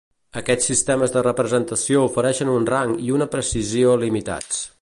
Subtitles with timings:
[0.39, 4.69] Aquests sistemes de representació ofereixen un rang i una precisió limitats.